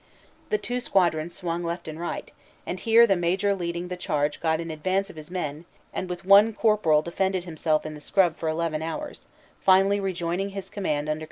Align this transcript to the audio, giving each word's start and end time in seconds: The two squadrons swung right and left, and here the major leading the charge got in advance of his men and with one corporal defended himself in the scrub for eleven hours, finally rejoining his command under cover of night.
The 0.49 0.57
two 0.57 0.79
squadrons 0.79 1.35
swung 1.35 1.61
right 1.61 1.87
and 1.87 1.99
left, 1.99 2.31
and 2.65 2.79
here 2.79 3.05
the 3.05 3.15
major 3.15 3.53
leading 3.53 3.87
the 3.87 3.95
charge 3.95 4.39
got 4.41 4.59
in 4.59 4.71
advance 4.71 5.11
of 5.11 5.15
his 5.15 5.29
men 5.29 5.65
and 5.93 6.09
with 6.09 6.25
one 6.25 6.53
corporal 6.53 7.03
defended 7.03 7.43
himself 7.43 7.85
in 7.85 7.93
the 7.93 8.01
scrub 8.01 8.35
for 8.35 8.49
eleven 8.49 8.81
hours, 8.81 9.27
finally 9.61 9.99
rejoining 9.99 10.49
his 10.49 10.71
command 10.71 11.01
under 11.07 11.07
cover 11.07 11.11
of 11.11 11.17
night. 11.17 11.19